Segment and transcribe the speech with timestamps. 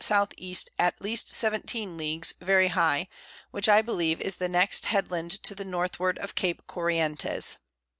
[0.37, 0.55] E.
[0.79, 3.07] at least 17 Leagues, very high,
[3.51, 7.57] which I believe is the next Headland to the Northward of Cape Corientes.